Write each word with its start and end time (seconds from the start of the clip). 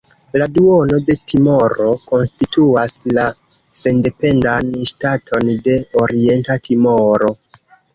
La 0.41 0.45
duono 0.53 0.97
de 1.09 1.15
Timoro 1.31 1.91
konstituas 2.13 2.97
la 3.19 3.29
sendependan 3.83 4.75
ŝtaton 4.97 5.57
de 5.71 5.81
Orienta 6.05 6.63
Timoro. 6.69 7.37